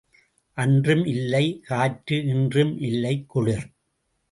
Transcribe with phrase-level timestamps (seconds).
[0.57, 3.67] அன்றும் இல்லை காற்று இன்றும் இல்லை குளிர்.